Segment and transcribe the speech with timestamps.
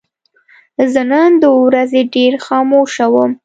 [0.93, 3.31] زه نن د ورځې ډېر خاموشه وم.